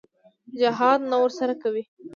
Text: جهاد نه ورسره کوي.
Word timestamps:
جهاد 0.59 0.99
نه 1.11 1.17
ورسره 1.23 1.53
کوي. 1.63 1.83